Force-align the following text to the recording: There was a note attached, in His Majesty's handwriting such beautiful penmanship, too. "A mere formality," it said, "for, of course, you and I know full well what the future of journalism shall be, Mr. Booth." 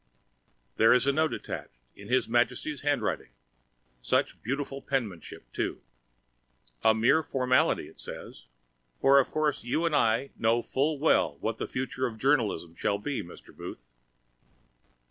There 0.77 0.89
was 0.89 1.05
a 1.05 1.11
note 1.11 1.31
attached, 1.31 1.77
in 1.95 2.07
His 2.07 2.27
Majesty's 2.27 2.81
handwriting 2.81 3.29
such 4.01 4.41
beautiful 4.41 4.81
penmanship, 4.81 5.43
too. 5.53 5.79
"A 6.83 6.95
mere 6.95 7.21
formality," 7.21 7.87
it 7.87 7.99
said, 7.99 8.33
"for, 8.99 9.19
of 9.19 9.29
course, 9.29 9.63
you 9.63 9.85
and 9.85 9.95
I 9.95 10.31
know 10.35 10.63
full 10.63 10.97
well 10.97 11.37
what 11.39 11.59
the 11.59 11.67
future 11.67 12.07
of 12.07 12.17
journalism 12.17 12.75
shall 12.75 12.97
be, 12.97 13.21
Mr. 13.21 13.55
Booth." 13.55 13.89